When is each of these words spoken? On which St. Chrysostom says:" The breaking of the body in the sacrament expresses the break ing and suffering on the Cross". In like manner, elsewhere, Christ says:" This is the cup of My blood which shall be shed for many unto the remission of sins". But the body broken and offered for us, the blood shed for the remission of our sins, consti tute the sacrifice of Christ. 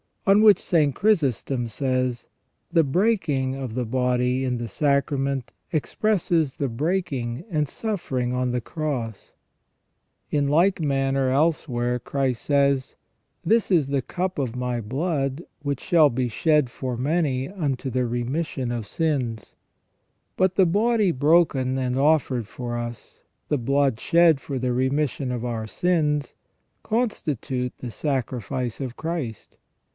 On 0.25 0.41
which 0.41 0.59
St. 0.61 0.95
Chrysostom 0.95 1.67
says:" 1.67 2.27
The 2.73 2.83
breaking 2.83 3.55
of 3.55 3.75
the 3.75 3.85
body 3.85 4.43
in 4.43 4.57
the 4.57 4.67
sacrament 4.67 5.53
expresses 5.71 6.55
the 6.55 6.69
break 6.69 7.11
ing 7.11 7.43
and 7.51 7.67
suffering 7.67 8.33
on 8.33 8.51
the 8.51 8.61
Cross". 8.61 9.33
In 10.31 10.47
like 10.47 10.79
manner, 10.79 11.29
elsewhere, 11.29 11.99
Christ 11.99 12.43
says:" 12.43 12.95
This 13.45 13.69
is 13.69 13.87
the 13.87 14.01
cup 14.01 14.39
of 14.39 14.55
My 14.55 14.79
blood 14.79 15.43
which 15.61 15.81
shall 15.81 16.09
be 16.09 16.29
shed 16.29 16.69
for 16.71 16.97
many 16.97 17.49
unto 17.49 17.89
the 17.91 18.05
remission 18.05 18.71
of 18.71 18.87
sins". 18.87 19.55
But 20.37 20.55
the 20.55 20.65
body 20.67 21.11
broken 21.11 21.77
and 21.77 21.97
offered 21.97 22.47
for 22.47 22.75
us, 22.77 23.19
the 23.49 23.57
blood 23.59 23.99
shed 23.99 24.39
for 24.39 24.57
the 24.57 24.73
remission 24.73 25.31
of 25.31 25.43
our 25.45 25.67
sins, 25.67 26.33
consti 26.83 27.39
tute 27.39 27.73
the 27.79 27.91
sacrifice 27.91 28.79
of 28.79 28.95
Christ. 28.97 29.57